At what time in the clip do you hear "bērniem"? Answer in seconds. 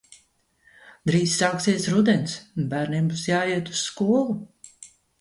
2.75-3.15